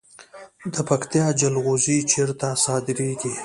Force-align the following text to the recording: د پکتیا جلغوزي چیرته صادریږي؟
د 0.73 0.75
پکتیا 0.89 1.25
جلغوزي 1.39 1.97
چیرته 2.11 2.49
صادریږي؟ 2.63 3.33